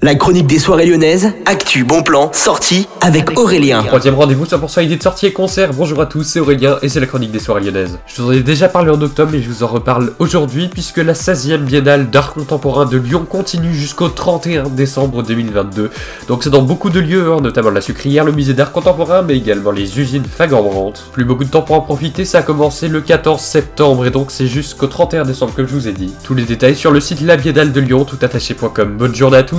[0.00, 3.82] La chronique des soirées lyonnaises, actu, bon plan, sortie avec Aurélien.
[3.82, 5.72] Troisième rendez-vous 100% idée de sortie et concert.
[5.74, 7.98] Bonjour à tous, c'est Aurélien et c'est la chronique des soirées lyonnaises.
[8.06, 10.98] Je vous en ai déjà parlé en octobre mais je vous en reparle aujourd'hui puisque
[10.98, 15.90] la 16e biennale d'art contemporain de Lyon continue jusqu'au 31 décembre 2022.
[16.28, 19.36] Donc c'est dans beaucoup de lieux, hein, notamment la Sucrière, le musée d'art contemporain mais
[19.36, 21.06] également les usines Fagambrandt.
[21.10, 24.30] Plus beaucoup de temps pour en profiter, ça a commencé le 14 septembre et donc
[24.30, 26.14] c'est jusqu'au 31 décembre comme je vous ai dit.
[26.22, 28.96] Tous les détails sur le site La Biennale de Lyon, toutattaché.com.
[28.96, 29.58] Bonne journée à tous,